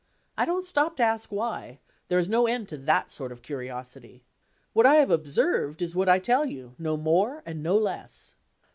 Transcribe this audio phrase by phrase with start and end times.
[0.35, 4.25] I don't stop to ask why: there is no end to that sort of curiosity.
[4.73, 8.33] What I have observed is what I tell you; no more and no less.